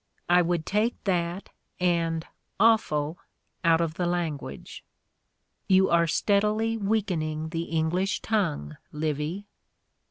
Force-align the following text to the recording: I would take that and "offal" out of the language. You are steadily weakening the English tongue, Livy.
I 0.27 0.41
would 0.41 0.65
take 0.65 0.95
that 1.03 1.49
and 1.79 2.25
"offal" 2.59 3.19
out 3.63 3.81
of 3.81 3.93
the 3.93 4.07
language. 4.07 4.83
You 5.67 5.91
are 5.91 6.07
steadily 6.07 6.75
weakening 6.75 7.49
the 7.49 7.65
English 7.65 8.21
tongue, 8.23 8.77
Livy. 8.91 9.45